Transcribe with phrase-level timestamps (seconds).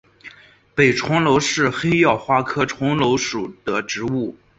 [0.73, 4.35] 北重楼是黑药花科重楼属的植物。